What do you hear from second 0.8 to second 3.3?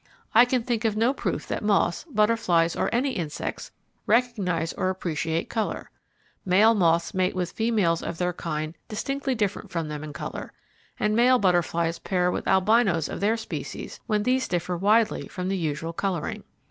of no proof that moths, butterflies or any